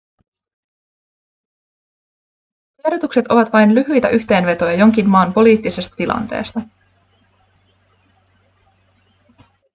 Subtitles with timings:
[2.81, 6.61] tiedotukset ovat vain lyhyitä yhteenvetoja jonkin maan poliittisesta tilanteesta